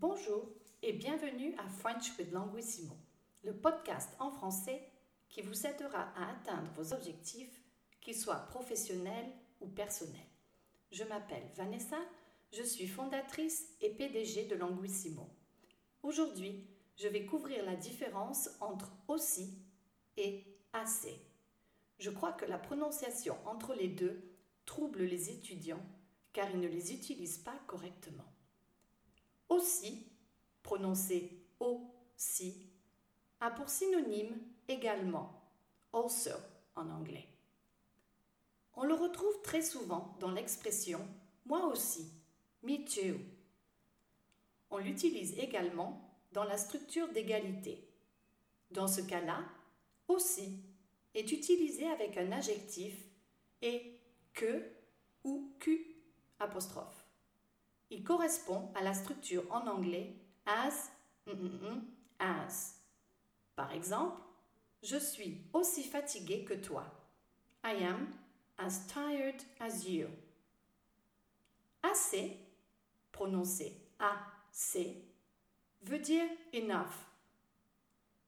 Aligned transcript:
Bonjour 0.00 0.48
et 0.80 0.92
bienvenue 0.92 1.56
à 1.58 1.68
French 1.68 2.16
with 2.16 2.30
Languissimo, 2.30 2.94
le 3.42 3.52
podcast 3.52 4.14
en 4.20 4.30
français 4.30 4.92
qui 5.28 5.42
vous 5.42 5.66
aidera 5.66 6.12
à 6.14 6.30
atteindre 6.30 6.70
vos 6.76 6.94
objectifs, 6.94 7.60
qu'ils 8.00 8.16
soient 8.16 8.46
professionnels 8.46 9.26
ou 9.60 9.66
personnels. 9.66 10.14
Je 10.92 11.02
m'appelle 11.02 11.50
Vanessa, 11.56 11.98
je 12.52 12.62
suis 12.62 12.86
fondatrice 12.86 13.74
et 13.80 13.90
PDG 13.90 14.44
de 14.44 14.54
Languissimo. 14.54 15.28
Aujourd'hui, 16.04 16.64
je 16.96 17.08
vais 17.08 17.26
couvrir 17.26 17.64
la 17.64 17.74
différence 17.74 18.50
entre 18.60 18.92
aussi 19.08 19.58
et 20.16 20.44
assez. 20.72 21.20
Je 21.98 22.10
crois 22.10 22.34
que 22.34 22.44
la 22.44 22.58
prononciation 22.58 23.36
entre 23.46 23.74
les 23.74 23.88
deux 23.88 24.22
trouble 24.64 25.02
les 25.02 25.30
étudiants 25.30 25.84
car 26.32 26.48
ils 26.52 26.60
ne 26.60 26.68
les 26.68 26.92
utilisent 26.92 27.38
pas 27.38 27.58
correctement. 27.66 28.37
Aussi, 29.48 30.06
prononcé 30.62 31.44
aussi, 31.60 32.70
a 33.40 33.50
pour 33.50 33.68
synonyme 33.68 34.36
également, 34.68 35.42
also 35.92 36.30
en 36.76 36.88
anglais. 36.90 37.28
On 38.74 38.84
le 38.84 38.94
retrouve 38.94 39.42
très 39.42 39.62
souvent 39.62 40.16
dans 40.20 40.30
l'expression 40.30 41.00
moi 41.48 41.64
aussi, 41.64 42.12
me 42.62 42.76
too. 42.84 43.18
On 44.70 44.76
l'utilise 44.76 45.38
également 45.38 46.14
dans 46.32 46.44
la 46.44 46.58
structure 46.58 47.08
d'égalité. 47.08 47.88
Dans 48.70 48.86
ce 48.86 49.00
cas-là, 49.00 49.46
aussi 50.08 50.62
est 51.14 51.32
utilisé 51.32 51.88
avec 51.88 52.18
un 52.18 52.32
adjectif 52.32 52.94
et 53.62 53.98
que 54.34 54.62
ou 55.24 55.54
Q 55.58 55.96
apostrophe. 56.38 57.07
Il 57.90 58.04
correspond 58.04 58.70
à 58.74 58.82
la 58.82 58.94
structure 58.94 59.44
en 59.50 59.66
anglais 59.66 60.14
as, 60.46 60.90
mm, 61.26 61.32
mm, 61.32 61.68
mm, 61.68 61.82
as. 62.18 62.74
Par 63.56 63.72
exemple, 63.72 64.20
je 64.82 64.96
suis 64.96 65.42
aussi 65.52 65.84
fatigué 65.84 66.44
que 66.44 66.54
toi. 66.54 66.84
I 67.64 67.84
am 67.84 68.12
as 68.58 68.86
tired 68.86 69.42
as 69.60 69.86
you. 69.86 70.08
Assez, 71.82 72.36
prononcé 73.12 73.76
A-C, 73.98 75.02
veut 75.82 75.98
dire 75.98 76.28
enough. 76.52 77.06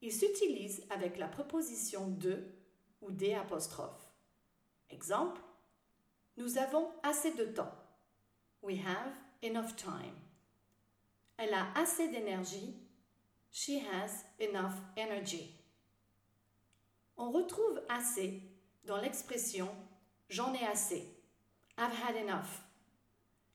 Il 0.00 0.12
s'utilise 0.12 0.86
avec 0.90 1.18
la 1.18 1.28
préposition 1.28 2.08
de 2.08 2.44
ou 3.02 3.10
des 3.10 3.34
apostrophes. 3.34 4.12
Exemple, 4.90 5.40
nous 6.36 6.58
avons 6.58 6.90
assez 7.02 7.32
de 7.34 7.44
temps. 7.44 7.72
We 8.62 8.78
have 8.78 9.12
enough 9.42 9.76
time. 9.76 10.14
Elle 11.36 11.54
a 11.54 11.72
assez 11.74 12.08
d'énergie. 12.08 12.74
She 13.50 13.80
has 13.92 14.24
enough 14.40 14.74
energy. 14.96 15.54
On 17.16 17.30
retrouve 17.30 17.80
assez 17.88 18.42
dans 18.84 19.00
l'expression 19.00 19.68
j'en 20.28 20.52
ai 20.54 20.64
assez. 20.64 21.08
I've 21.78 21.94
had 22.04 22.16
enough. 22.16 22.62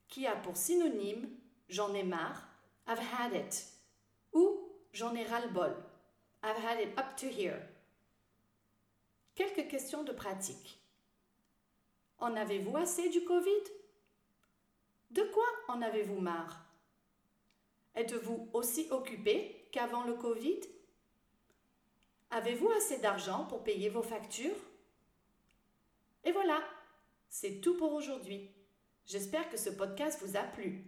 Qui 0.08 0.26
a 0.26 0.36
pour 0.36 0.56
synonyme 0.56 1.28
j'en 1.68 1.94
ai 1.94 2.02
marre. 2.02 2.48
I've 2.86 2.98
had 2.98 3.34
it. 3.34 3.66
Ou 4.32 4.60
j'en 4.92 5.14
ai 5.14 5.24
ras-le-bol. 5.24 5.74
I've 6.42 6.62
had 6.62 6.80
it 6.80 6.98
up 6.98 7.16
to 7.16 7.26
here. 7.26 7.60
Quelques 9.34 9.68
questions 9.68 10.04
de 10.04 10.12
pratique. 10.12 10.78
En 12.18 12.36
avez-vous 12.36 12.76
assez 12.76 13.08
du 13.08 13.24
Covid? 13.24 13.62
De 15.14 15.22
quoi 15.32 15.46
en 15.68 15.80
avez-vous 15.80 16.20
marre? 16.20 16.66
Êtes-vous 17.94 18.50
aussi 18.52 18.88
occupé 18.90 19.68
qu'avant 19.70 20.02
le 20.02 20.14
Covid? 20.14 20.58
Avez-vous 22.30 22.68
assez 22.72 22.98
d'argent 22.98 23.44
pour 23.44 23.62
payer 23.62 23.90
vos 23.90 24.02
factures? 24.02 24.56
Et 26.24 26.32
voilà, 26.32 26.60
c'est 27.28 27.60
tout 27.60 27.76
pour 27.76 27.92
aujourd'hui. 27.92 28.50
J'espère 29.06 29.48
que 29.50 29.56
ce 29.56 29.70
podcast 29.70 30.20
vous 30.20 30.36
a 30.36 30.42
plu. 30.42 30.84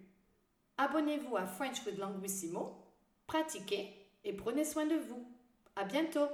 Abonnez-vous 0.76 1.36
à 1.36 1.46
French 1.46 1.86
with 1.86 1.96
Languissimo, 1.96 2.84
pratiquez 3.28 3.94
et 4.24 4.32
prenez 4.32 4.64
soin 4.64 4.86
de 4.86 4.96
vous. 4.96 5.24
À 5.76 5.84
bientôt! 5.84 6.26